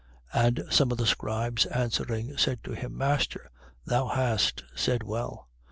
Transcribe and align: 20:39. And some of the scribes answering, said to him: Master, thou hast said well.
20:39. 0.33 0.43
And 0.47 0.63
some 0.71 0.91
of 0.91 0.97
the 0.97 1.05
scribes 1.05 1.65
answering, 1.67 2.35
said 2.35 2.63
to 2.63 2.71
him: 2.71 2.97
Master, 2.97 3.51
thou 3.85 4.07
hast 4.07 4.63
said 4.73 5.03
well. 5.03 5.47